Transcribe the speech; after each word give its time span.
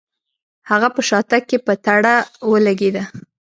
هغه 0.69 0.87
په 0.95 1.01
شاتګ 1.09 1.43
کې 1.49 1.57
په 1.65 1.73
تړه 1.85 2.13
ولګېد. 2.51 2.95